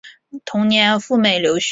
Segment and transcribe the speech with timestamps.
[0.45, 1.69] 同年赴美留学。